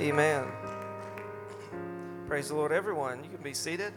[0.00, 0.46] Amen.
[2.28, 3.24] Praise the Lord, everyone.
[3.24, 3.92] You can be seated.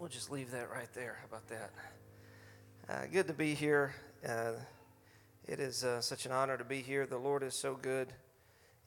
[0.00, 1.18] We'll just leave that right there.
[1.20, 1.70] How about that?
[2.88, 3.94] Uh, good to be here.
[4.28, 4.54] Uh,
[5.46, 7.06] it is uh, such an honor to be here.
[7.06, 8.12] The Lord is so good.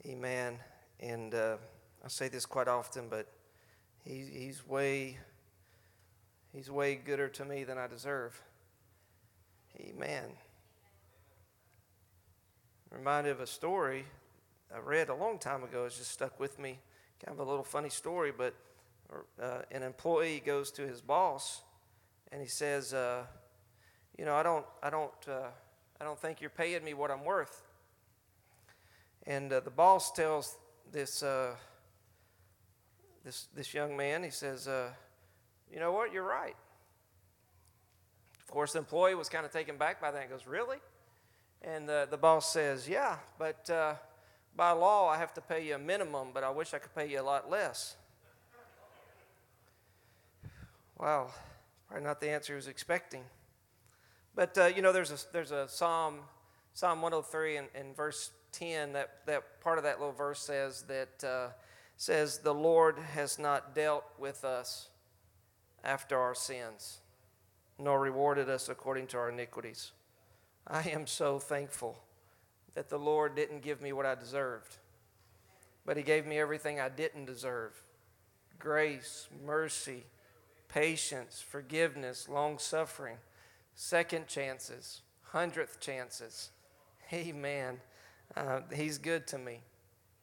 [0.06, 0.60] Amen.
[1.00, 1.56] And uh,
[2.04, 3.28] I say this quite often, but
[4.04, 5.20] he, He's way
[6.54, 8.42] He's way gooder to me than I deserve.
[9.80, 10.34] Amen.
[12.92, 14.04] Reminded of a story
[14.74, 15.86] I read a long time ago.
[15.86, 16.80] It's just stuck with me.
[17.24, 18.56] Kind of a little funny story, but
[19.40, 21.62] uh, an employee goes to his boss
[22.32, 23.24] and he says, uh,
[24.18, 25.50] "You know, I don't, I don't, uh,
[26.02, 27.62] I don't think you're paying me what I'm worth."
[29.28, 30.58] And uh, the boss tells
[30.92, 31.56] this uh,
[33.24, 34.90] this this young man, he says, uh,
[35.72, 36.12] "You know what?
[36.12, 36.56] You're right."
[38.42, 40.78] Of course, the employee was kind of taken back by that and goes, "Really?"
[41.66, 43.70] And the, the boss says, Yeah, but
[44.56, 47.10] by law, I have to pay you a minimum, but I wish I could pay
[47.10, 47.96] you a lot less.
[51.00, 51.32] Wow,
[51.88, 53.24] probably not the answer he was expecting.
[54.36, 56.20] But, uh, you know, there's a, there's a Psalm,
[56.74, 61.24] Psalm 103 and, and verse 10, that, that part of that little verse says that,
[61.24, 61.50] uh,
[61.98, 64.90] says, The Lord has not dealt with us
[65.84, 67.00] after our sins,
[67.78, 69.92] nor rewarded us according to our iniquities.
[70.68, 72.02] I am so thankful
[72.76, 74.78] that the Lord didn't give me what I deserved,
[75.86, 77.74] but He gave me everything I didn't deserve
[78.60, 80.04] grace, mercy,
[80.70, 83.18] patience, forgiveness, long suffering,
[83.76, 86.52] second chances, hundredth chances.
[87.12, 87.80] Amen.
[88.36, 89.60] Uh, he's good to me.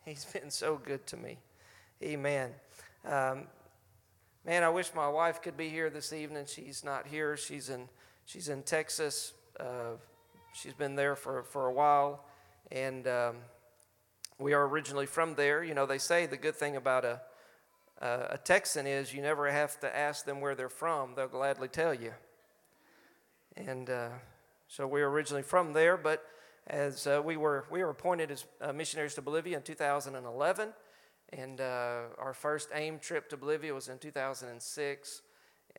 [0.05, 1.39] He's been so good to me.
[2.03, 2.51] Amen.
[3.05, 3.45] Um,
[4.47, 6.47] man, I wish my wife could be here this evening.
[6.47, 7.37] She's not here.
[7.37, 7.89] She's in
[8.25, 9.35] she's in Texas.
[9.59, 9.97] Uh,
[10.55, 12.25] she's been there for, for a while,
[12.73, 13.37] and um,
[14.39, 15.63] we are originally from there.
[15.63, 17.21] You know, they say the good thing about a,
[18.01, 21.92] a, Texan is you never have to ask them where they're from, they'll gladly tell
[21.92, 22.13] you.
[23.57, 24.11] And uh,
[24.69, 26.25] so we were originally from there, but
[26.67, 30.69] as uh, we were we were appointed as uh, missionaries to Bolivia in 2011,
[31.33, 35.23] and uh, our first AIM trip to Bolivia was in 2006,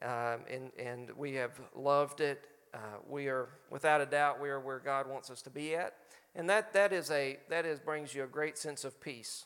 [0.01, 0.09] um,
[0.49, 2.47] and and we have loved it.
[2.73, 5.95] Uh, we are, without a doubt, we are where God wants us to be at.
[6.35, 9.45] And that, that, is a, that is, brings you a great sense of peace.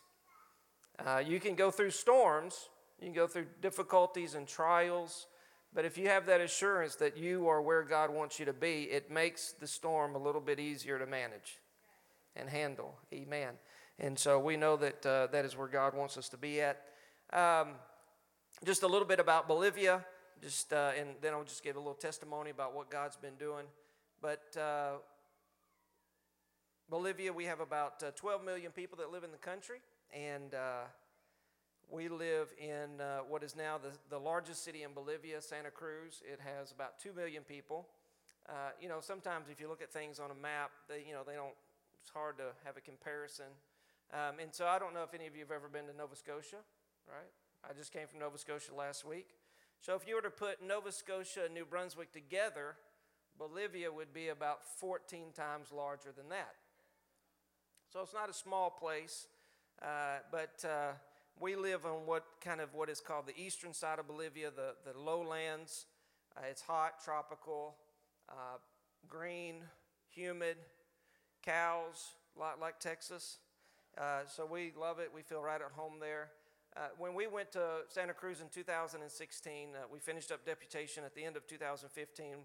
[1.04, 2.70] Uh, you can go through storms,
[3.00, 5.28] you can go through difficulties and trials,
[5.74, 8.84] but if you have that assurance that you are where God wants you to be,
[8.84, 11.60] it makes the storm a little bit easier to manage
[12.36, 12.96] and handle.
[13.14, 13.56] Amen.
[14.00, 16.82] And so we know that uh, that is where God wants us to be at.
[17.34, 17.70] Um,
[18.64, 20.06] just a little bit about Bolivia.
[20.42, 23.66] Just uh, and then I'll just give a little testimony about what God's been doing.
[24.22, 24.98] But uh,
[26.88, 29.80] Bolivia, we have about uh, 12 million people that live in the country,
[30.14, 30.84] and uh,
[31.90, 36.22] we live in uh, what is now the, the largest city in Bolivia, Santa Cruz.
[36.24, 37.88] It has about 2 million people.
[38.48, 41.24] Uh, you know, sometimes if you look at things on a map, they, you know,
[41.26, 41.56] they don't.
[42.00, 43.46] It's hard to have a comparison.
[44.14, 46.16] Um, and so I don't know if any of you have ever been to Nova
[46.16, 46.62] Scotia,
[47.08, 47.32] right?
[47.68, 49.30] I just came from Nova Scotia last week.
[49.82, 52.76] So if you were to put Nova Scotia and New Brunswick together,
[53.40, 56.54] Bolivia would be about 14 times larger than that.
[57.92, 59.28] So it's not a small place,
[59.82, 60.94] uh, but uh,
[61.40, 64.74] we live on what kind of what is called the eastern side of Bolivia, the,
[64.90, 65.86] the lowlands.
[66.36, 67.76] Uh, it's hot, tropical,
[68.30, 68.58] uh,
[69.08, 69.56] green,
[70.10, 70.58] humid,
[71.44, 73.38] cows, a lot like Texas.
[73.98, 75.12] Uh, so we love it.
[75.14, 76.30] We feel right at home there.
[76.76, 81.16] Uh, when we went to Santa Cruz in 2016, uh, we finished up deputation at
[81.16, 82.36] the end of 2015,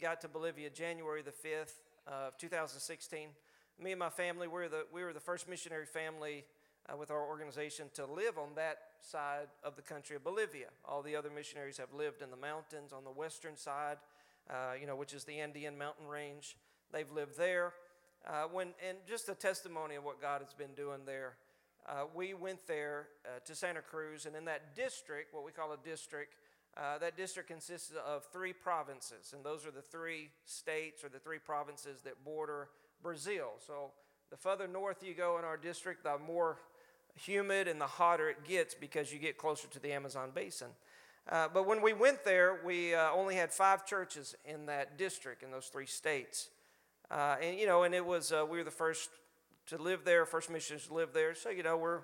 [0.00, 3.28] got to Bolivia January the 5th of 2016.
[3.80, 6.44] Me and my family, we were the, we were the first missionary family
[6.86, 10.66] uh, with our organization to live on that side of the country of Bolivia.
[10.84, 13.96] All the other missionaries have lived in the mountains on the western side,
[14.50, 16.56] uh, you know, which is the Andean mountain range.
[16.92, 17.72] They've lived there.
[18.26, 21.36] Uh, when, and just a testimony of what God has been doing there
[21.88, 25.72] uh, we went there uh, to Santa Cruz, and in that district, what we call
[25.72, 26.34] a district,
[26.76, 31.18] uh, that district consists of three provinces, and those are the three states or the
[31.18, 32.68] three provinces that border
[33.02, 33.52] Brazil.
[33.66, 33.92] So
[34.30, 36.58] the further north you go in our district, the more
[37.14, 40.68] humid and the hotter it gets because you get closer to the Amazon basin.
[41.28, 45.42] Uh, but when we went there, we uh, only had five churches in that district
[45.42, 46.48] in those three states.
[47.10, 49.10] Uh, and you know, and it was we were the first
[49.70, 51.32] to live there, First Missions to live there.
[51.34, 52.00] So, you know, we're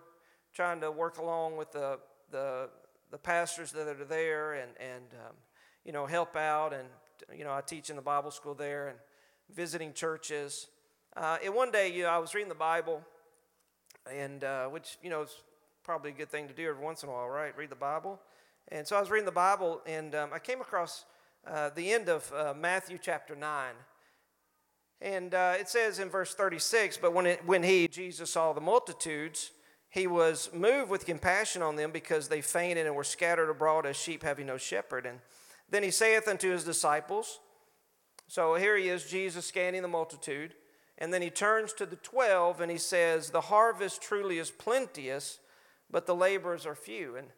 [0.54, 1.98] trying to work along with the,
[2.30, 2.68] the,
[3.10, 5.34] the pastors that are there and, and um,
[5.84, 6.72] you know, help out.
[6.72, 6.86] And,
[7.36, 8.98] you know, I teach in the Bible school there and
[9.52, 10.68] visiting churches.
[11.16, 13.02] Uh, and one day, you know, I was reading the Bible
[14.12, 15.34] and uh, which, you know, is
[15.82, 17.56] probably a good thing to do every once in a while, right?
[17.56, 18.20] Read the Bible.
[18.68, 21.04] And so I was reading the Bible, and um, I came across
[21.46, 23.72] uh, the end of uh, Matthew chapter 9.
[25.00, 28.60] And uh, it says in verse 36 But when, it, when he, Jesus, saw the
[28.60, 29.52] multitudes,
[29.88, 33.96] he was moved with compassion on them because they fainted and were scattered abroad as
[33.96, 35.06] sheep having no shepherd.
[35.06, 35.20] And
[35.70, 37.38] then he saith unto his disciples,
[38.28, 40.52] So here he is, Jesus scanning the multitude.
[40.98, 45.40] And then he turns to the twelve and he says, The harvest truly is plenteous,
[45.90, 47.16] but the laborers are few.
[47.16, 47.28] And,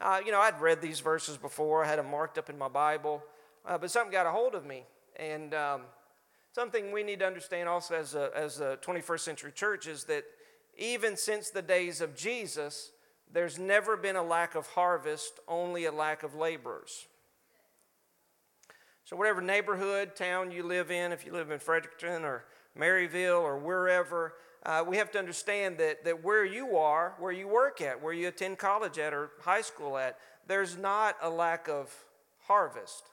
[0.00, 2.68] uh, you know, I'd read these verses before, I had them marked up in my
[2.68, 3.22] Bible,
[3.64, 4.84] uh, but something got a hold of me.
[5.16, 5.82] And um,
[6.52, 10.24] something we need to understand also as a, as a 21st century church is that
[10.76, 12.90] even since the days of Jesus,
[13.32, 17.06] there's never been a lack of harvest, only a lack of laborers.
[19.04, 22.44] So, whatever neighborhood, town you live in, if you live in Fredericton or
[22.78, 24.34] Maryville or wherever,
[24.64, 28.12] uh, we have to understand that, that where you are, where you work at, where
[28.12, 31.94] you attend college at or high school at, there's not a lack of
[32.46, 33.04] harvest.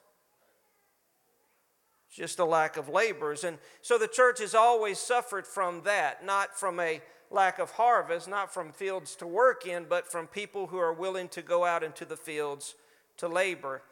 [2.08, 3.44] It's just a lack of laborers.
[3.44, 7.00] And so the church has always suffered from that, not from a
[7.30, 11.28] lack of harvest, not from fields to work in, but from people who are willing
[11.28, 12.74] to go out into the fields
[13.16, 13.82] to labor.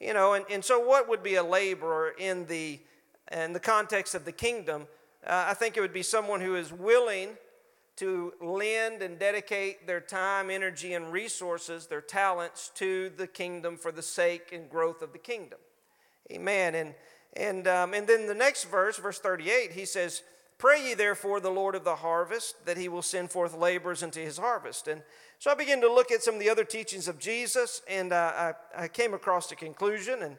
[0.00, 2.80] You know, and, and so what would be a laborer in the,
[3.30, 4.86] in the context of the kingdom?
[5.26, 7.30] Uh, I think it would be someone who is willing
[7.96, 13.92] to lend and dedicate their time, energy, and resources, their talents to the kingdom for
[13.92, 15.58] the sake and growth of the kingdom.
[16.32, 16.74] Amen.
[16.74, 16.94] And,
[17.34, 20.22] and, um, and then the next verse, verse 38, he says,
[20.58, 24.20] Pray ye therefore the Lord of the harvest that he will send forth laborers into
[24.20, 24.86] his harvest.
[24.86, 25.02] And
[25.38, 28.52] so I began to look at some of the other teachings of Jesus, and uh,
[28.76, 30.36] I, I, came across the conclusion and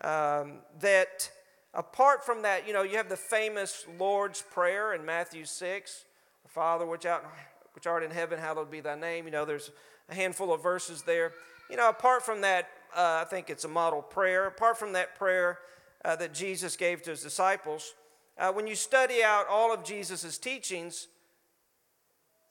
[0.00, 1.30] um, that
[1.76, 6.04] apart from that, you know, you have the famous Lord's Prayer in Matthew 6
[6.48, 7.22] Father, which, out,
[7.74, 9.26] which art in heaven, hallowed be thy name.
[9.26, 9.70] You know, there's
[10.08, 11.32] a handful of verses there.
[11.68, 14.46] You know, apart from that, uh, I think it's a model prayer.
[14.46, 15.58] Apart from that prayer
[16.02, 17.92] uh, that Jesus gave to his disciples,
[18.38, 21.08] uh, when you study out all of Jesus' teachings,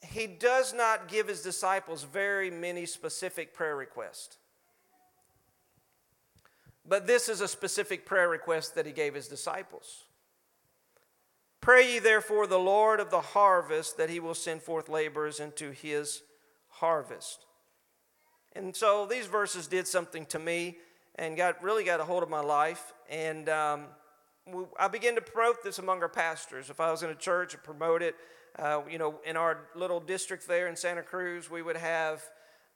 [0.03, 4.37] he does not give his disciples very many specific prayer requests.
[6.87, 10.03] But this is a specific prayer request that he gave his disciples.
[11.61, 15.71] Pray ye therefore the Lord of the harvest that he will send forth laborers into
[15.71, 16.21] his
[16.69, 17.45] harvest.
[18.55, 20.77] And so these verses did something to me
[21.15, 22.93] and got really got a hold of my life.
[23.09, 23.85] And um,
[24.79, 26.69] I began to promote this among our pastors.
[26.69, 28.15] If I was in a church, I'd promote it.
[28.57, 32.21] Uh, you know, in our little district there in Santa Cruz, we would have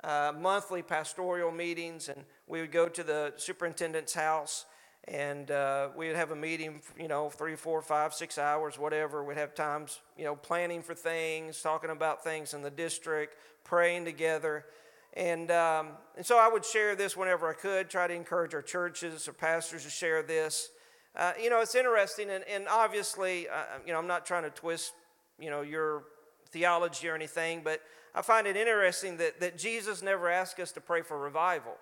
[0.03, 4.65] uh, monthly pastoral meetings, and we would go to the superintendent's house,
[5.07, 9.23] and uh, we would have a meeting, you know, three, four, five, six hours, whatever.
[9.23, 14.05] We'd have times, you know, planning for things, talking about things in the district, praying
[14.05, 14.65] together.
[15.13, 18.61] And, um, and so I would share this whenever I could, try to encourage our
[18.61, 20.69] churches or pastors to share this.
[21.15, 24.51] Uh, you know, it's interesting, and, and obviously, uh, you know, I'm not trying to
[24.51, 24.93] twist,
[25.39, 26.03] you know, your
[26.51, 27.81] theology or anything, but
[28.15, 31.73] I find it interesting that, that Jesus never asked us to pray for revival.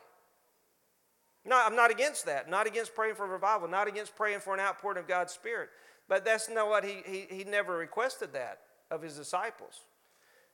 [1.46, 2.50] No, I'm not against that.
[2.50, 3.68] Not against praying for revival.
[3.68, 5.70] Not against praying for an outpouring of God's Spirit.
[6.10, 8.60] But that's not what he, he, he never requested that
[8.92, 9.82] of his disciples.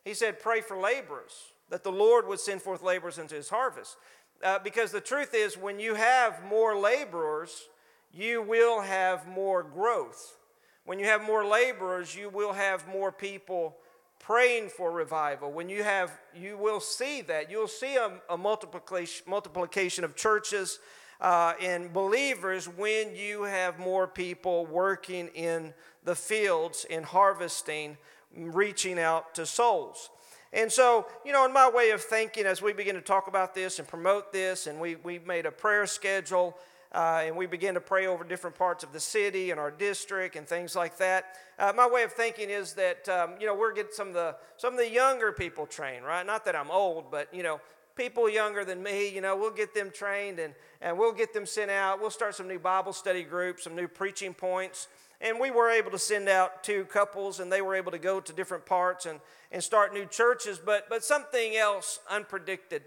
[0.06, 1.34] He said, pray for laborers,
[1.70, 3.96] that the Lord would send forth laborers into his harvest.
[4.44, 7.70] Uh, because the truth is, when you have more laborers,
[8.12, 10.38] you will have more growth.
[10.86, 13.78] When you have more laborers, you will have more people
[14.24, 15.52] praying for revival.
[15.52, 17.52] When you have, you will see that.
[17.52, 20.80] You'll see a, a multiplication, multiplication of churches
[21.20, 25.74] uh, and believers when you have more people working in
[26.06, 27.98] the fields in harvesting,
[28.36, 30.10] reaching out to souls.
[30.54, 33.54] And so, you know, in my way of thinking, as we begin to talk about
[33.54, 36.56] this and promote this, and we, we made a prayer schedule
[36.94, 40.36] uh, and we began to pray over different parts of the city and our district
[40.36, 41.38] and things like that.
[41.58, 44.36] Uh, my way of thinking is that um, you know we're getting some of the
[44.58, 46.26] some of the younger people trained, right?
[46.26, 47.60] Not that I'm old, but you know
[47.96, 51.46] people younger than me, you know, we'll get them trained and, and we'll get them
[51.46, 52.02] sent out.
[52.02, 54.88] We'll start some new Bible study groups, some new preaching points.
[55.22, 58.20] And we were able to send out two couples, and they were able to go
[58.20, 59.22] to different parts and,
[59.54, 60.60] and start new churches.
[60.64, 62.82] But, but something else unpredicted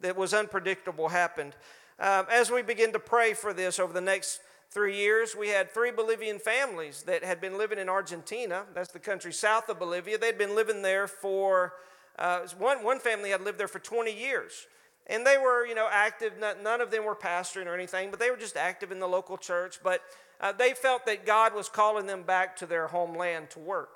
[0.00, 1.54] that was unpredictable happened.
[2.02, 4.40] Um, as we begin to pray for this over the next
[4.70, 8.64] three years, we had three Bolivian families that had been living in Argentina.
[8.74, 10.18] That's the country south of Bolivia.
[10.18, 11.74] They'd been living there for,
[12.18, 14.66] uh, one, one family had lived there for 20 years.
[15.06, 16.32] And they were, you know, active.
[16.40, 19.38] None of them were pastoring or anything, but they were just active in the local
[19.38, 19.78] church.
[19.80, 20.02] But
[20.40, 23.94] uh, they felt that God was calling them back to their homeland to work.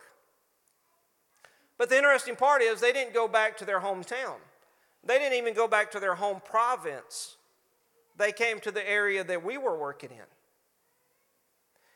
[1.76, 4.36] But the interesting part is they didn't go back to their hometown.
[5.04, 7.35] They didn't even go back to their home province.
[8.18, 10.26] They came to the area that we were working in.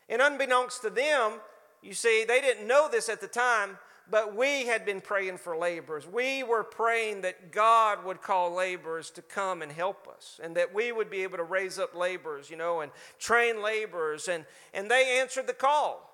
[0.09, 1.39] And unbeknownst to them,
[1.81, 3.77] you see, they didn't know this at the time,
[4.09, 6.05] but we had been praying for laborers.
[6.05, 10.73] We were praying that God would call laborers to come and help us, and that
[10.73, 14.27] we would be able to raise up laborers, you know, and train laborers.
[14.27, 16.09] And, and they answered the call.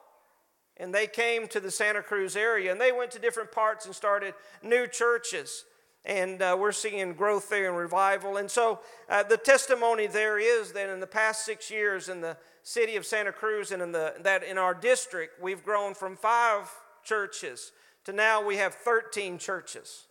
[0.79, 3.95] And they came to the Santa Cruz area, and they went to different parts and
[3.95, 5.65] started new churches.
[6.07, 8.37] And uh, we're seeing growth there and revival.
[8.37, 12.37] And so uh, the testimony there is that in the past six years in the
[12.63, 16.71] city of Santa Cruz and in the, that in our district, we've grown from five
[17.03, 17.73] churches
[18.05, 20.05] to now we have 13 churches.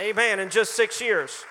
[0.00, 1.44] Amen, in just six years.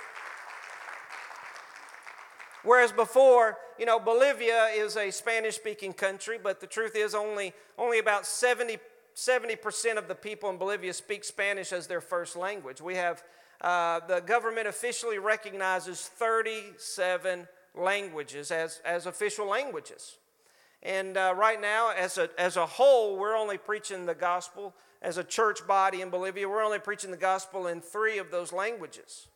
[2.63, 7.53] Whereas before, you know, Bolivia is a Spanish speaking country, but the truth is only,
[7.77, 8.79] only about 70,
[9.15, 12.81] 70% of the people in Bolivia speak Spanish as their first language.
[12.81, 13.23] We have,
[13.61, 20.17] uh, the government officially recognizes 37 languages as, as official languages.
[20.81, 24.73] And uh, right now, as a, as a whole, we're only preaching the gospel.
[25.01, 28.51] As a church body in Bolivia, we're only preaching the gospel in three of those
[28.51, 29.27] languages.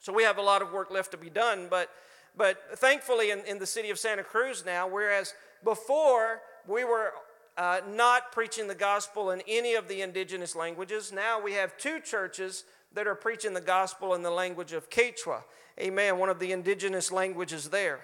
[0.00, 1.68] So we have a lot of work left to be done.
[1.70, 1.88] But,
[2.36, 7.12] but thankfully, in, in the city of Santa Cruz now, whereas before we were
[7.56, 12.00] uh, not preaching the gospel in any of the indigenous languages, now we have two
[12.00, 15.42] churches that are preaching the gospel in the language of Quechua.
[15.80, 18.00] Amen, one of the indigenous languages there.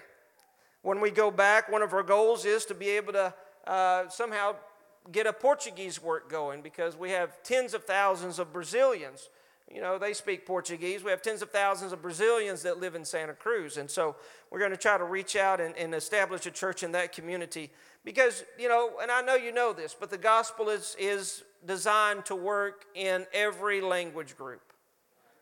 [0.81, 3.33] When we go back, one of our goals is to be able to
[3.67, 4.55] uh, somehow
[5.11, 9.29] get a Portuguese work going because we have tens of thousands of Brazilians.
[9.73, 11.03] You know, they speak Portuguese.
[11.03, 13.77] We have tens of thousands of Brazilians that live in Santa Cruz.
[13.77, 14.15] And so
[14.49, 17.69] we're going to try to reach out and, and establish a church in that community
[18.03, 22.25] because, you know, and I know you know this, but the gospel is, is designed
[22.25, 24.61] to work in every language group.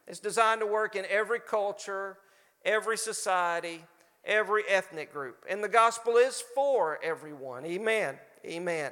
[0.07, 2.17] It's designed to work in every culture,
[2.65, 3.83] every society,
[4.25, 5.45] every ethnic group.
[5.49, 7.65] And the gospel is for everyone.
[7.65, 8.17] Amen.
[8.45, 8.91] Amen.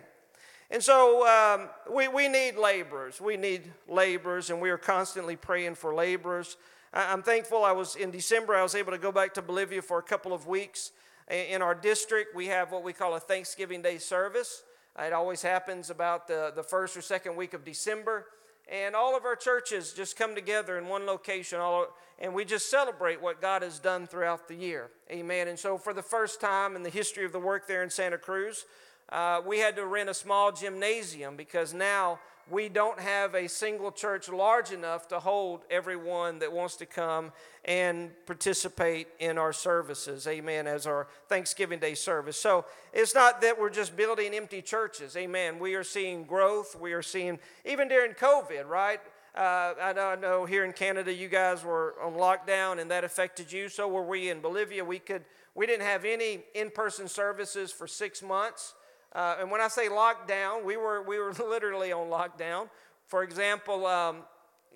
[0.69, 3.21] And so um, we, we need laborers.
[3.21, 6.57] We need laborers, and we are constantly praying for laborers.
[6.93, 9.99] I'm thankful I was in December, I was able to go back to Bolivia for
[9.99, 10.91] a couple of weeks.
[11.29, 14.63] In our district, we have what we call a Thanksgiving Day service.
[14.97, 18.25] It always happens about the, the first or second week of December.
[18.69, 21.87] And all of our churches just come together in one location, all,
[22.19, 24.89] and we just celebrate what God has done throughout the year.
[25.09, 25.47] Amen.
[25.47, 28.17] And so, for the first time in the history of the work there in Santa
[28.17, 28.65] Cruz,
[29.09, 32.19] uh, we had to rent a small gymnasium because now
[32.49, 37.31] we don't have a single church large enough to hold everyone that wants to come
[37.65, 40.27] and participate in our services.
[40.27, 40.67] Amen.
[40.67, 42.37] As our Thanksgiving Day service.
[42.37, 45.17] So it's not that we're just building empty churches.
[45.17, 45.59] Amen.
[45.59, 46.79] We are seeing growth.
[46.79, 48.99] We are seeing, even during COVID, right?
[49.35, 53.03] Uh, I, know, I know here in Canada you guys were on lockdown and that
[53.03, 53.69] affected you.
[53.69, 54.83] So were we in Bolivia.
[54.83, 55.23] We could
[55.53, 58.75] we didn't have any in-person services for six months.
[59.13, 62.69] Uh, and when I say lockdown, we were we were literally on lockdown.
[63.07, 64.23] For example, um,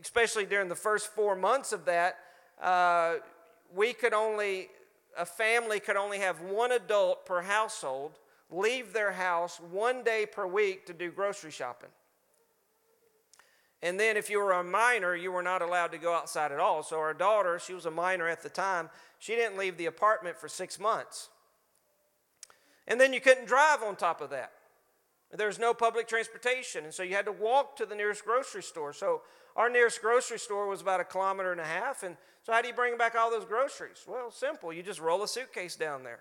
[0.02, 2.18] especially during the first four months of that,
[2.62, 3.16] uh,
[3.74, 4.70] we could only
[5.18, 8.20] a family could only have one adult per household
[8.50, 11.90] leave their house one day per week to do grocery shopping.
[13.82, 16.60] And then if you were a minor, you were not allowed to go outside at
[16.60, 16.84] all.
[16.84, 20.38] So our daughter, she was a minor at the time, she didn't leave the apartment
[20.38, 21.30] for six months.
[22.92, 24.52] And then you couldn't drive on top of that.
[25.34, 28.62] There was no public transportation, and so you had to walk to the nearest grocery
[28.62, 28.92] store.
[28.92, 29.22] So
[29.56, 32.68] our nearest grocery store was about a kilometer and a half, and so how do
[32.68, 34.04] you bring back all those groceries?
[34.06, 34.74] Well, simple.
[34.74, 36.20] You just roll a suitcase down there.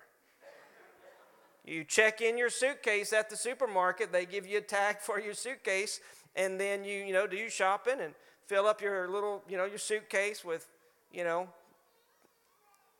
[1.65, 4.13] You check in your suitcase at the supermarket.
[4.13, 5.99] They give you a tag for your suitcase,
[6.37, 8.13] and then you you know do your shopping and
[8.45, 10.69] fill up your little you know your suitcase with
[11.11, 11.49] you know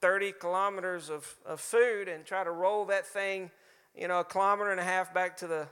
[0.02, 3.50] 30 kilometers of, of food and try to roll that thing
[3.96, 5.68] you know a kilometer and a half back to the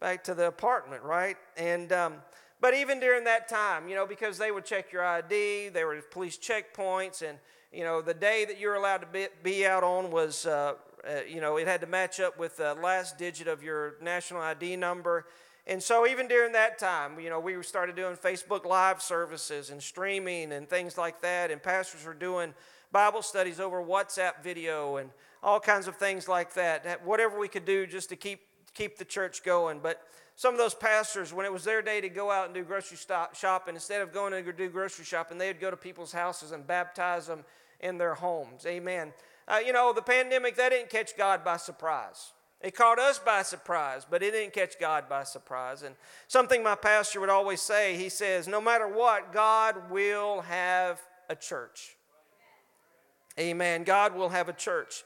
[0.00, 2.14] back to the apartment right and um,
[2.60, 6.00] but even during that time you know because they would check your id there were
[6.10, 7.38] police checkpoints and
[7.72, 10.74] you know the day that you were allowed to be, be out on was uh,
[11.08, 14.40] uh, you know it had to match up with the last digit of your national
[14.40, 15.26] id number
[15.66, 19.80] and so, even during that time, you know, we started doing Facebook Live services and
[19.80, 21.52] streaming and things like that.
[21.52, 22.52] And pastors were doing
[22.90, 25.10] Bible studies over WhatsApp video and
[25.42, 27.04] all kinds of things like that.
[27.04, 28.40] Whatever we could do just to keep,
[28.74, 29.80] keep the church going.
[29.80, 30.00] But
[30.36, 32.96] some of those pastors, when it was their day to go out and do grocery
[32.96, 36.66] stop, shopping, instead of going to do grocery shopping, they'd go to people's houses and
[36.66, 37.44] baptize them
[37.80, 38.64] in their homes.
[38.66, 39.12] Amen.
[39.48, 42.32] Uh, you know, the pandemic, that didn't catch God by surprise.
[42.60, 45.82] It caught us by surprise, but it didn't catch God by surprise.
[45.82, 45.96] And
[46.28, 51.34] something my pastor would always say he says, no matter what, God will have a
[51.34, 51.96] church.
[53.38, 53.82] Amen.
[53.82, 55.02] God will have a church.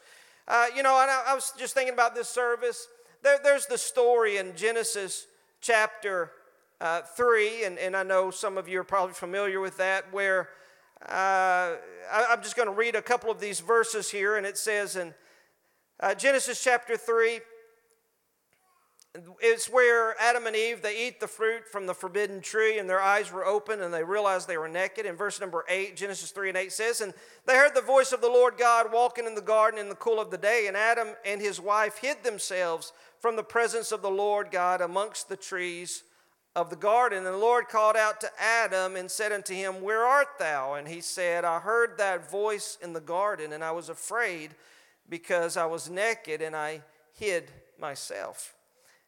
[0.49, 2.87] Uh, you know, I, I, was just thinking about this service.
[3.23, 5.27] There, there's the story in Genesis
[5.61, 6.31] chapter
[6.81, 10.51] uh, 3, and, and I know some of you are probably familiar with that, where
[11.03, 11.75] uh,
[12.13, 14.95] I, am just going to read a couple of these verses here, and it says
[14.95, 15.15] in
[15.99, 17.41] uh, Genesis chapter 3,
[19.41, 23.01] it's where Adam and Eve, they eat the fruit from the forbidden tree and their
[23.01, 25.07] eyes were open and they realized they were naked.
[25.07, 27.15] In verse number 8, Genesis 3 and 8 says, And
[27.47, 30.21] they heard the voice of the Lord God walking in the garden in the cool
[30.21, 34.11] of the day, and Adam and his wife hid themselves from the presence of the
[34.11, 36.03] Lord God amongst the trees
[36.57, 37.19] of the garden.
[37.19, 40.75] And the Lord called out to Adam and said unto him, Where art thou?
[40.75, 44.51] And he said, I heard that voice in the garden, and I was afraid
[45.09, 46.83] because I was naked and I
[47.13, 48.56] hid myself.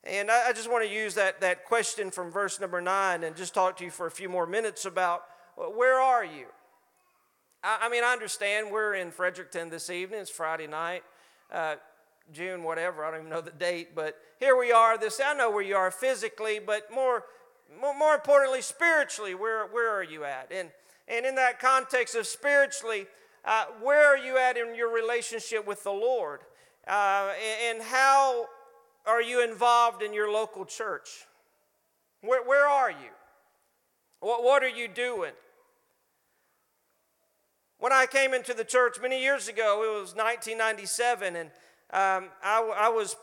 [0.05, 3.53] And I, just want to use that, that question from verse number nine and just
[3.53, 5.25] talk to you for a few more minutes about
[5.57, 6.47] well, where are you?
[7.65, 11.03] I, I, mean, I understand we're in Fredericton this evening, it's Friday night.
[11.53, 11.77] Uh,
[12.33, 14.97] June, whatever, I don't even know the date, but here we are.
[14.99, 17.25] This I know where you are physically, but more,
[17.81, 20.53] more, more importantly, spiritually, where, where are you at?
[20.53, 20.71] And,
[21.09, 23.07] and in that context of spiritually,
[23.45, 26.41] uh, where are you at in your relationship with the Lord?
[26.87, 28.47] Uh, and, and how
[29.09, 31.09] are you involved in your local church?
[32.21, 33.11] Where, where are you?
[34.21, 35.33] What, what are you doing?
[37.79, 41.49] When I came into the church many years ago, it was 1997, and
[41.91, 43.17] um, I, I, was,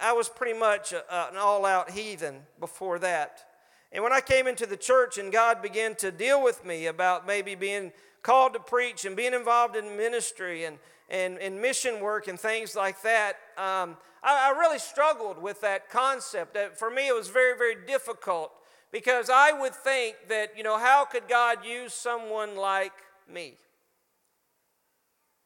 [0.00, 3.44] I was pretty much a, a, an all out heathen before that.
[3.90, 7.26] And when I came into the church and God began to deal with me about
[7.26, 12.28] maybe being called to preach and being involved in ministry and, and, and mission work
[12.28, 16.56] and things like that, um, I, I really struggled with that concept.
[16.76, 18.52] For me, it was very, very difficult
[18.90, 22.92] because I would think that, you know, how could God use someone like
[23.32, 23.54] me?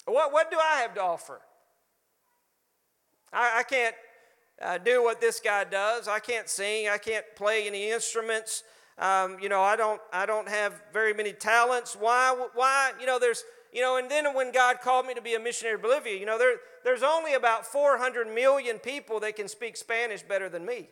[0.05, 1.41] What, what do I have to offer?
[3.33, 3.95] I, I can't
[4.63, 6.09] uh, do what this guy does.
[6.09, 6.89] I can't sing.
[6.89, 8.63] I can't play any instruments.
[8.99, 11.97] Um, you know, I don't, I don't have very many talents.
[11.99, 15.35] Why, why, you know, there's, you know, and then when God called me to be
[15.35, 19.49] a missionary in Bolivia, you know, there, there's only about 400 million people that can
[19.49, 20.89] speak Spanish better than me.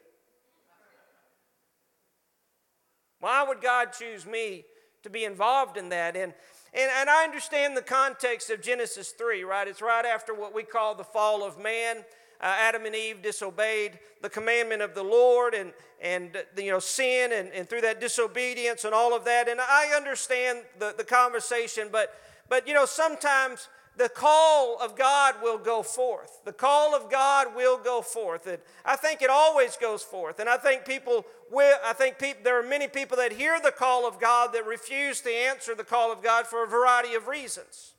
[3.21, 4.65] Why would God choose me
[5.03, 6.17] to be involved in that?
[6.17, 6.35] And,
[6.75, 9.67] and, and I understand the context of Genesis 3, right?
[9.67, 12.05] It's right after what we call the fall of man.
[12.39, 17.33] Uh, Adam and Eve disobeyed the commandment of the Lord and, and you know, sin
[17.33, 19.49] and, and through that disobedience and all of that.
[19.49, 22.15] And I understand the, the conversation, but,
[22.49, 26.45] but you know, sometimes the call of God will go forth.
[26.45, 28.47] The call of God will go forth.
[28.47, 30.39] And I think it always goes forth.
[30.39, 33.71] And I think people will, I think people, there are many people that hear the
[33.71, 37.27] call of God that refuse to answer the call of God for a variety of
[37.27, 37.95] reasons.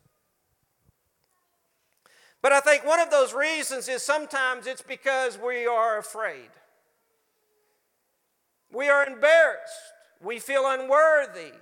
[2.44, 6.50] But I think one of those reasons is sometimes it's because we are afraid.
[8.72, 9.74] We are embarrassed.
[10.22, 11.54] We feel unworthy.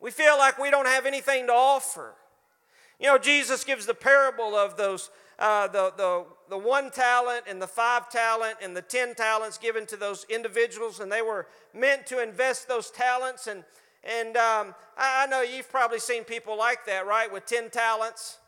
[0.00, 2.14] We feel like we don't have anything to offer.
[2.98, 7.60] You know, Jesus gives the parable of those, uh, the, the, the one talent and
[7.60, 12.06] the five talent and the ten talents given to those individuals, and they were meant
[12.06, 13.46] to invest those talents.
[13.46, 13.64] And,
[14.02, 18.38] and um, I, know you've probably seen people like that, right, with ten talents,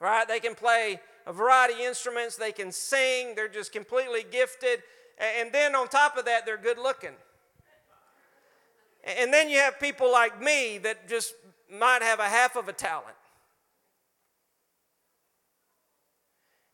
[0.00, 0.26] right?
[0.26, 4.82] They can play a variety of instruments, they can sing, they're just completely gifted.
[5.18, 7.14] And then on top of that, they're good looking.
[9.04, 11.34] And then you have people like me that just
[11.70, 13.16] might have a half of a talent.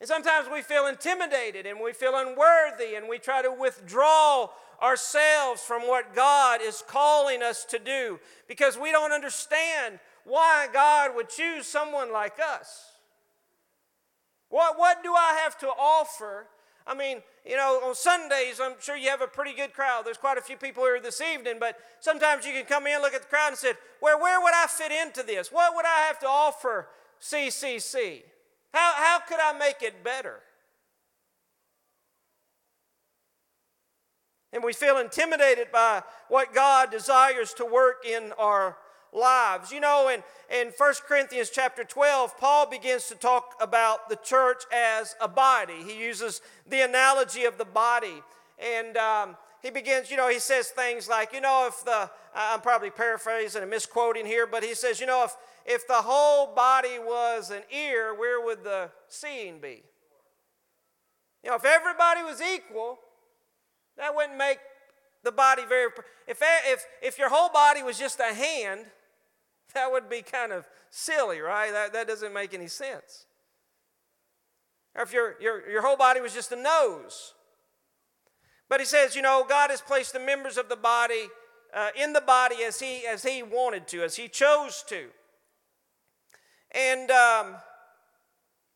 [0.01, 4.49] And sometimes we feel intimidated and we feel unworthy and we try to withdraw
[4.83, 11.15] ourselves from what God is calling us to do because we don't understand why God
[11.15, 12.93] would choose someone like us.
[14.49, 16.47] What, what do I have to offer?
[16.87, 20.05] I mean, you know, on Sundays, I'm sure you have a pretty good crowd.
[20.05, 23.15] There's quite a few people here this evening, but sometimes you can come in, look
[23.15, 25.53] at the crowd, and say, Where, where would I fit into this?
[25.53, 26.89] What would I have to offer
[27.21, 28.23] CCC?
[28.73, 30.41] How, how could I make it better?
[34.53, 38.77] And we feel intimidated by what God desires to work in our
[39.13, 39.71] lives.
[39.71, 40.23] You know, in,
[40.55, 45.83] in 1 Corinthians chapter 12, Paul begins to talk about the church as a body.
[45.87, 48.23] He uses the analogy of the body.
[48.59, 52.61] And um, he begins, you know, he says things like, you know, if the, I'm
[52.61, 56.99] probably paraphrasing and misquoting here, but he says, you know, if, if the whole body
[56.99, 59.83] was an ear, where would the seeing be?
[61.43, 62.99] You know, if everybody was equal,
[63.97, 64.59] that wouldn't make
[65.23, 65.89] the body very.
[66.27, 68.87] If, if, if your whole body was just a hand,
[69.75, 71.73] that would be kind of silly, right?
[71.73, 73.27] That, that doesn't make any sense.
[74.95, 77.35] Or if your, your, your whole body was just a nose.
[78.69, 81.29] But he says, you know, God has placed the members of the body
[81.75, 85.07] uh, in the body as he, as he wanted to, as he chose to.
[86.73, 87.57] And um,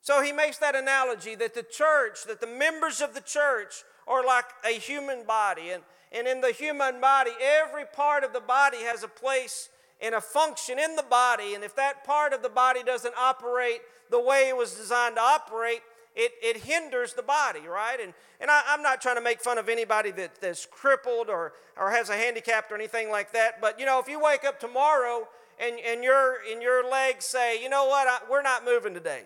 [0.00, 4.24] so he makes that analogy that the church, that the members of the church are
[4.24, 5.70] like a human body.
[5.70, 9.68] And, and in the human body, every part of the body has a place
[10.04, 11.54] and a function in the body.
[11.54, 15.22] And if that part of the body doesn't operate the way it was designed to
[15.22, 15.80] operate,
[16.14, 17.98] it, it hinders the body, right?
[18.00, 21.54] And, and I, am not trying to make fun of anybody that, that's crippled or,
[21.76, 23.60] or has a handicap or anything like that.
[23.60, 25.26] But, you know, if you wake up tomorrow
[25.58, 29.22] and, and, your, and your legs say, you know what, I, we're not moving today.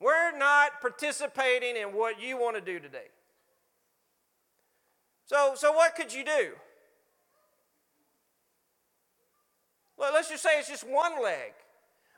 [0.00, 3.06] We're not participating in what you want to do today.
[5.26, 6.50] So, so what could you do?
[9.91, 11.52] Well, let's just say it's just one leg.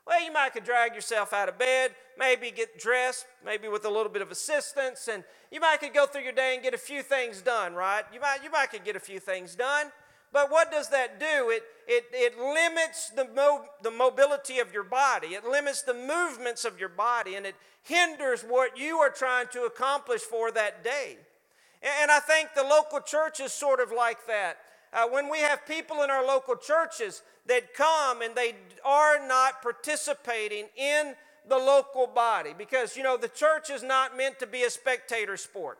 [0.07, 3.89] Well, you might could drag yourself out of bed, maybe get dressed, maybe with a
[3.89, 6.77] little bit of assistance, and you might could go through your day and get a
[6.77, 8.03] few things done, right?
[8.13, 9.87] You might, you might could get a few things done.
[10.31, 11.49] But what does that do?
[11.49, 16.65] It, it, it limits the, mo- the mobility of your body, it limits the movements
[16.65, 21.17] of your body, and it hinders what you are trying to accomplish for that day.
[21.81, 24.57] And, and I think the local church is sort of like that.
[24.95, 28.55] Uh, when we have people in our local churches that come and they
[28.85, 31.13] are not participating in
[31.49, 35.35] the local body because, you know, the church is not meant to be a spectator
[35.35, 35.79] sport.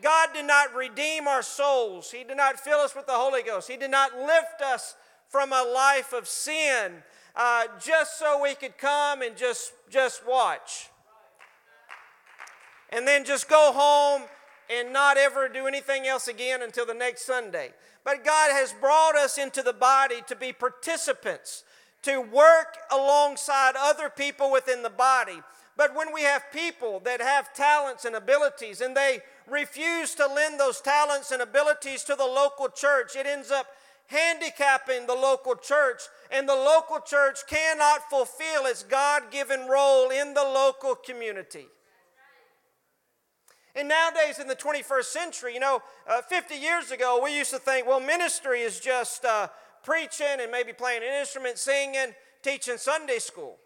[0.00, 2.12] God did not redeem our souls.
[2.12, 3.68] He did not fill us with the Holy Ghost.
[3.68, 4.94] He did not lift us
[5.28, 7.02] from a life of sin
[7.34, 10.88] uh, just so we could come and just, just watch.
[12.90, 14.22] And then just go home
[14.70, 17.72] and not ever do anything else again until the next Sunday.
[18.06, 21.64] But God has brought us into the body to be participants,
[22.02, 25.42] to work alongside other people within the body.
[25.76, 30.60] But when we have people that have talents and abilities and they refuse to lend
[30.60, 33.66] those talents and abilities to the local church, it ends up
[34.06, 40.32] handicapping the local church, and the local church cannot fulfill its God given role in
[40.32, 41.66] the local community.
[43.76, 47.58] And nowadays, in the 21st century, you know, uh, 50 years ago, we used to
[47.58, 49.48] think, well, ministry is just uh,
[49.84, 53.58] preaching and maybe playing an instrument, singing, teaching Sunday school.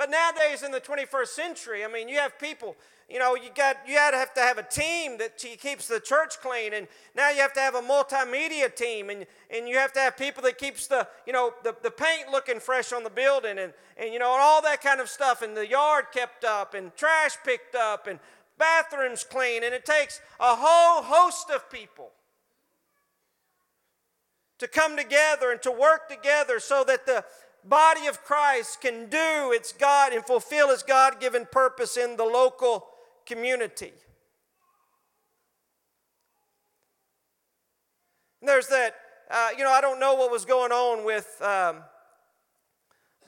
[0.00, 2.74] But nowadays, in the 21st century, I mean, you have people
[3.06, 6.00] you know, you got you had to have to have a team that keeps the
[6.00, 9.92] church clean, and now you have to have a multimedia team, and, and you have
[9.94, 13.10] to have people that keeps the you know the, the paint looking fresh on the
[13.10, 16.44] building, and and you know and all that kind of stuff, and the yard kept
[16.44, 18.20] up, and trash picked up, and
[18.58, 22.12] bathrooms clean, and it takes a whole host of people
[24.60, 27.24] to come together and to work together so that the
[27.64, 32.24] body of Christ can do its God and fulfill its God given purpose in the
[32.24, 32.86] local
[33.26, 33.92] community.
[38.40, 38.94] And there's that,
[39.30, 41.40] uh, you know, I don't know what was going on with.
[41.42, 41.82] Um,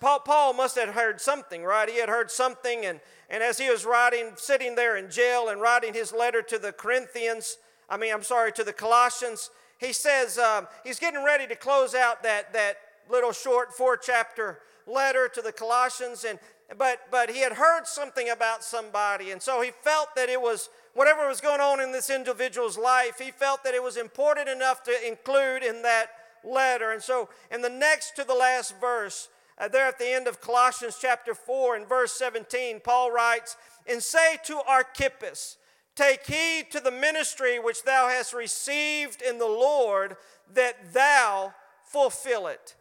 [0.00, 1.88] Paul, Paul must have heard something, right?
[1.88, 2.98] He had heard something, and,
[3.30, 6.72] and as he was writing, sitting there in jail and writing his letter to the
[6.72, 7.56] Corinthians,
[7.88, 11.94] I mean, I'm sorry, to the Colossians, he says um, he's getting ready to close
[11.94, 12.78] out that, that
[13.10, 16.38] little short four chapter letter to the Colossians, and
[16.76, 20.68] but but he had heard something about somebody, and so he felt that it was
[20.94, 24.82] whatever was going on in this individual's life, he felt that it was important enough
[24.84, 26.10] to include in that
[26.44, 26.92] letter.
[26.92, 30.40] And so in the next to the last verse, uh, there at the end of
[30.40, 35.56] Colossians chapter 4 and verse 17, Paul writes, And say to Archippus,
[35.94, 40.16] Take heed to the ministry which thou hast received in the Lord,
[40.54, 42.74] that thou fulfill it.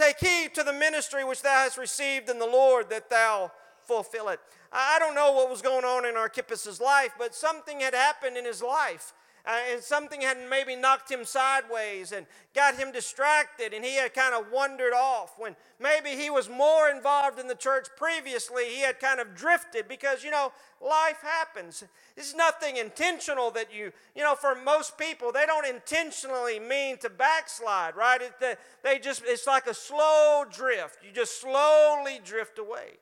[0.00, 3.52] Take heed to the ministry which thou hast received in the Lord, that thou
[3.84, 4.40] fulfill it.
[4.72, 8.46] I don't know what was going on in Archippus' life, but something had happened in
[8.46, 9.12] his life
[9.46, 14.14] uh, and something had maybe knocked him sideways and got him distracted, and he had
[14.14, 15.34] kind of wandered off.
[15.38, 19.88] When maybe he was more involved in the church previously, he had kind of drifted
[19.88, 21.84] because, you know, life happens.
[22.16, 27.10] It's nothing intentional that you, you know, for most people, they don't intentionally mean to
[27.10, 28.20] backslide, right?
[28.20, 30.98] It, they just, it's like a slow drift.
[31.04, 32.98] You just slowly drift away.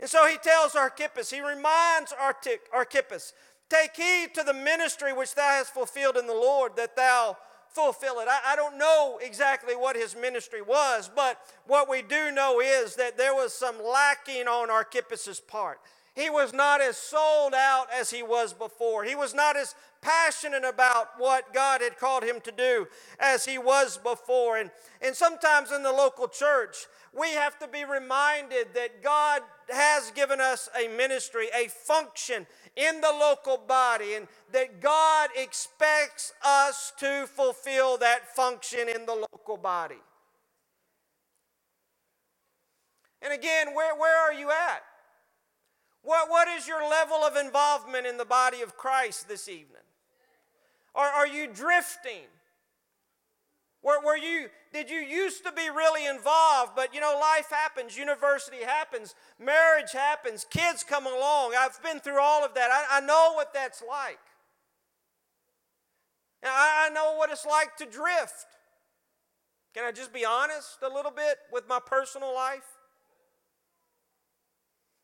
[0.00, 2.14] And so he tells Archippus, he reminds
[2.72, 3.34] Archippus
[3.70, 7.36] Take heed to the ministry which thou hast fulfilled in the Lord, that thou
[7.68, 8.26] fulfill it.
[8.28, 12.96] I, I, don't know exactly what his ministry was, but what we do know is
[12.96, 15.78] that there was some lacking on Archippus's part.
[16.14, 19.04] He was not as sold out as he was before.
[19.04, 22.88] He was not as passionate about what God had called him to do
[23.20, 24.56] as he was before.
[24.58, 30.10] And, and sometimes in the local church, we have to be reminded that God has
[30.12, 36.92] given us a ministry, a function in the local body, and that God expects us
[36.98, 40.00] to fulfill that function in the local body.
[43.22, 44.82] And again, where, where are you at?
[46.02, 49.82] What, what is your level of involvement in the body of Christ this evening?
[50.94, 52.26] Or are you drifting?
[53.82, 57.96] Were, were you, did you used to be really involved, but you know, life happens,
[57.96, 61.54] university happens, marriage happens, kids come along.
[61.58, 62.70] I've been through all of that.
[62.70, 64.18] I, I know what that's like.
[66.44, 68.46] I, I know what it's like to drift.
[69.74, 72.76] Can I just be honest a little bit with my personal life?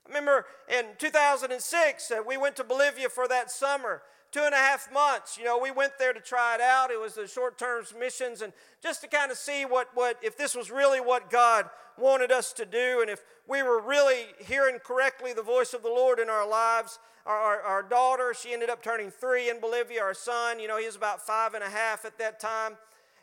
[0.05, 4.03] I remember in 2006, uh, we went to Bolivia for that summer
[4.37, 5.39] two and a half months.
[5.39, 6.91] You know, we went there to try it out.
[6.91, 10.37] It was the short term missions and just to kind of see what, what, if
[10.37, 14.79] this was really what God wanted us to do and if we were really hearing
[14.79, 16.99] correctly the voice of the Lord in our lives.
[17.25, 20.03] Our, our, our daughter, she ended up turning three in Bolivia.
[20.03, 22.77] Our son, you know, he was about five and a half at that time.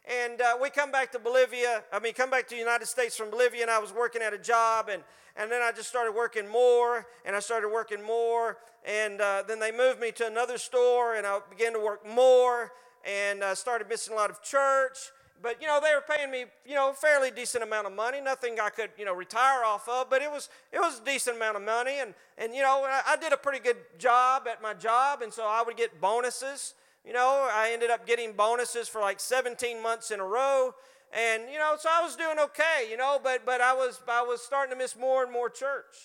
[0.06, 3.16] And uh, we come back to Bolivia, I mean, come back to the United States
[3.16, 5.02] from Bolivia, and I was working at a job, and,
[5.38, 9.60] and then I just started working more, and I started working more, and uh, then
[9.60, 12.74] they moved me to another store, and I began to work more,
[13.08, 14.98] and I started missing a lot of church.
[15.42, 18.22] But you know, they were paying me, you know, a fairly decent amount of money.
[18.22, 21.36] Nothing I could, you know, retire off of, but it was it was a decent
[21.36, 24.62] amount of money, and and you know, I, I did a pretty good job at
[24.62, 28.88] my job, and so I would get bonuses you know, I ended up getting bonuses
[28.88, 30.74] for like 17 months in a row.
[31.12, 34.24] And, you know, so I was doing okay, you know, but, but I, was, I
[34.24, 35.96] was starting to miss more and more church.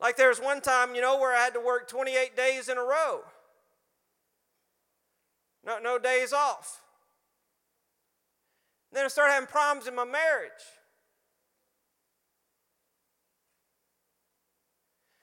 [0.00, 2.78] Like there was one time, you know, where I had to work 28 days in
[2.78, 3.22] a row.
[5.64, 6.82] No, no days off.
[8.92, 10.50] then I started having problems in my marriage.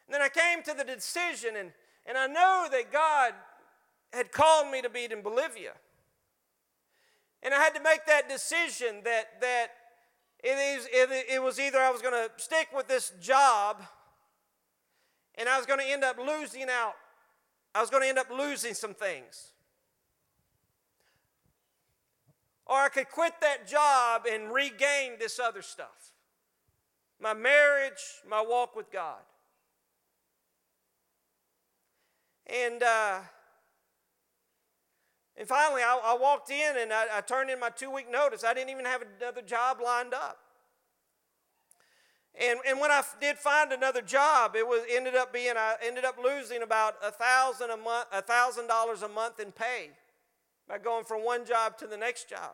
[0.07, 1.71] And then I came to the decision, and,
[2.05, 3.33] and I know that God
[4.17, 5.73] had called me to be in Bolivia.
[7.43, 9.67] And I had to make that decision that, that
[10.43, 13.82] it, is, it, it was either I was going to stick with this job
[15.36, 16.95] and I was going to end up losing out.
[17.75, 19.51] I was going to end up losing some things.
[22.65, 26.12] Or I could quit that job and regain this other stuff
[27.19, 29.21] my marriage, my walk with God.
[32.45, 33.19] And uh,
[35.38, 38.43] and finally, I, I walked in and I, I turned in my two week notice.
[38.43, 40.39] I didn't even have another job lined up.
[42.39, 46.06] And, and when I did find another job, it was ended up being I ended
[46.06, 49.91] up losing about a thousand a month, a thousand dollars a month in pay
[50.67, 52.54] by going from one job to the next job.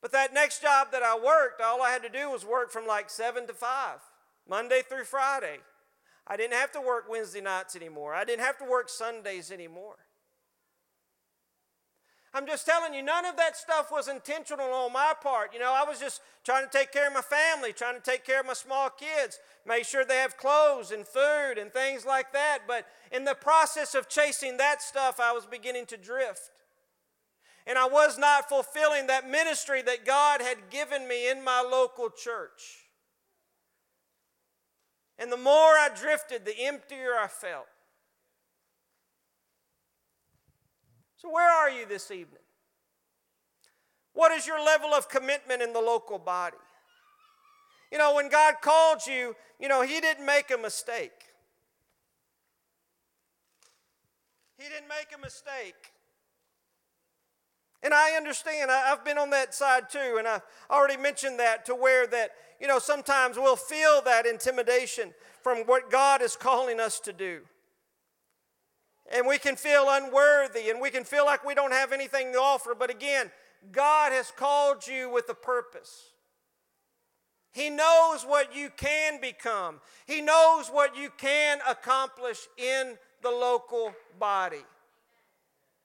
[0.00, 2.86] But that next job that I worked, all I had to do was work from
[2.86, 3.98] like seven to five,
[4.48, 5.58] Monday through Friday.
[6.26, 8.14] I didn't have to work Wednesday nights anymore.
[8.14, 9.96] I didn't have to work Sundays anymore.
[12.34, 15.54] I'm just telling you, none of that stuff was intentional on my part.
[15.54, 18.24] You know, I was just trying to take care of my family, trying to take
[18.24, 22.32] care of my small kids, make sure they have clothes and food and things like
[22.32, 22.60] that.
[22.66, 26.50] But in the process of chasing that stuff, I was beginning to drift.
[27.66, 32.08] And I was not fulfilling that ministry that God had given me in my local
[32.08, 32.88] church.
[35.18, 37.66] And the more I drifted, the emptier I felt.
[41.18, 42.42] So, where are you this evening?
[44.14, 46.56] What is your level of commitment in the local body?
[47.90, 51.10] You know, when God called you, you know, He didn't make a mistake.
[54.58, 55.92] He didn't make a mistake.
[57.82, 61.74] And I understand, I've been on that side too, and I've already mentioned that to
[61.74, 67.00] where that, you know, sometimes we'll feel that intimidation from what God is calling us
[67.00, 67.40] to do
[69.14, 72.38] and we can feel unworthy and we can feel like we don't have anything to
[72.38, 72.74] offer.
[72.78, 73.30] But again,
[73.72, 76.04] God has called you with a purpose.
[77.52, 83.92] He knows what you can become, He knows what you can accomplish in the local
[84.18, 84.64] body.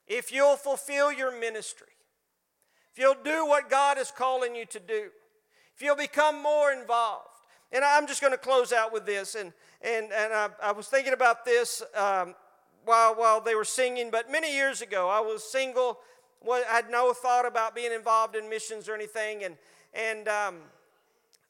[0.06, 1.88] If you'll fulfill your ministry,
[2.92, 5.10] if you'll do what God is calling you to do,
[5.76, 7.28] if you'll become more involved.
[7.72, 9.34] And I'm just going to close out with this.
[9.34, 12.36] And, and, and I, I was thinking about this um,
[12.86, 16.00] while, while they were singing, but many years ago, I was single
[16.52, 19.44] I had no thought about being involved in missions or anything.
[19.44, 19.56] And,
[19.94, 20.56] and um,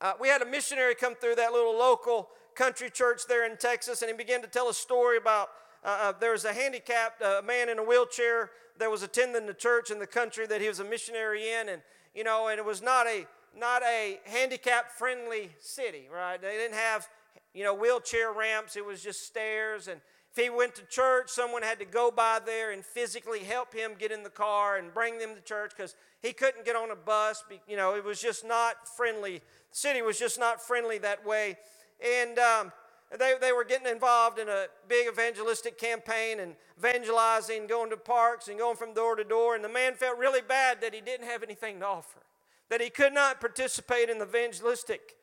[0.02, 4.02] uh, we had a missionary come through that little local country church there in Texas,
[4.02, 5.50] and he began to tell a story about
[5.84, 9.54] uh, uh there was a handicapped uh, man in a wheelchair that was attending the
[9.54, 11.82] church in the country that he was a missionary in, and
[12.14, 13.26] you know, and it was not a
[13.58, 16.40] not a handicap friendly city, right?
[16.40, 17.10] They didn't have
[17.54, 20.00] you know wheelchair ramps; it was just stairs and
[20.36, 23.92] if he went to church, someone had to go by there and physically help him
[24.00, 26.96] get in the car and bring them to church because he couldn't get on a
[26.96, 27.44] bus.
[27.68, 29.38] You know, it was just not friendly.
[29.38, 31.58] The city was just not friendly that way.
[32.04, 32.72] And um,
[33.20, 38.48] they, they were getting involved in a big evangelistic campaign and evangelizing, going to parks
[38.48, 39.54] and going from door to door.
[39.54, 42.22] And the man felt really bad that he didn't have anything to offer,
[42.70, 45.16] that he could not participate in the evangelistic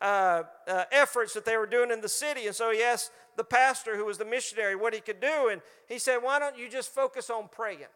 [0.00, 2.46] uh, uh, efforts that they were doing in the city.
[2.46, 5.48] And so he asked the pastor, who was the missionary, what he could do.
[5.50, 7.86] And he said, Why don't you just focus on praying?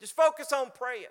[0.00, 1.06] Just focus on praying.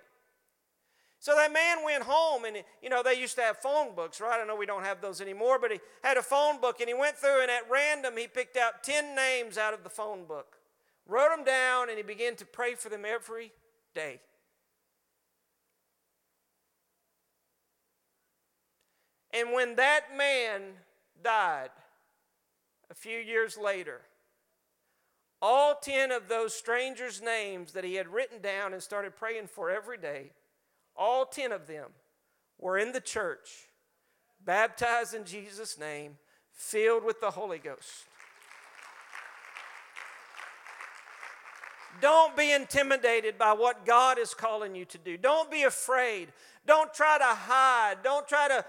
[1.18, 4.40] So that man went home, and you know, they used to have phone books, right?
[4.42, 6.94] I know we don't have those anymore, but he had a phone book, and he
[6.94, 10.58] went through, and at random, he picked out 10 names out of the phone book,
[11.08, 13.52] wrote them down, and he began to pray for them every
[13.94, 14.20] day.
[19.34, 20.62] And when that man
[21.22, 21.70] died
[22.88, 24.00] a few years later,
[25.42, 29.70] all 10 of those strangers' names that he had written down and started praying for
[29.70, 30.30] every day,
[30.96, 31.90] all 10 of them
[32.58, 33.68] were in the church,
[34.42, 36.16] baptized in Jesus' name,
[36.52, 38.06] filled with the Holy Ghost.
[42.00, 45.16] Don't be intimidated by what God is calling you to do.
[45.16, 46.28] Don't be afraid.
[46.66, 47.96] Don't try to hide.
[48.02, 48.64] Don't try to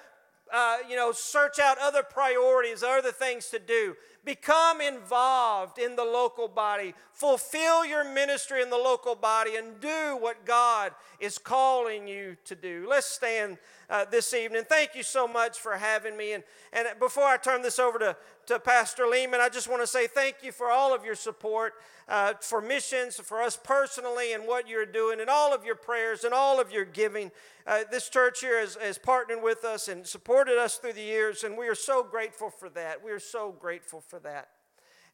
[0.54, 3.96] uh, you know, search out other priorities, other things to do.
[4.24, 6.94] Become involved in the local body.
[7.14, 12.56] Fulfill your ministry in the local body and do what God is calling you to
[12.56, 12.88] do.
[12.90, 13.58] Let's stand
[13.90, 14.64] uh, this evening.
[14.68, 16.34] Thank you so much for having me.
[16.34, 16.44] And,
[16.74, 18.18] and before I turn this over to,
[18.48, 21.74] to Pastor Lehman, I just want to say thank you for all of your support
[22.08, 26.24] uh, for missions, for us personally, and what you're doing, and all of your prayers
[26.24, 27.32] and all of your giving.
[27.66, 31.44] Uh, this church here has, has partnered with us and supported us through the years,
[31.44, 33.04] and we are so grateful for that.
[33.04, 34.50] We are so grateful for that.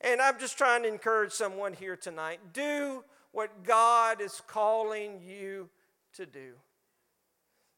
[0.02, 5.70] And I'm just trying to encourage someone here tonight do what God is calling you
[6.16, 6.54] to do.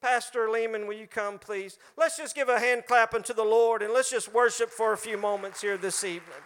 [0.03, 1.79] Pastor Lehman, will you come, please?
[1.95, 4.97] Let's just give a hand clap unto the Lord and let's just worship for a
[4.97, 6.41] few moments here this evening.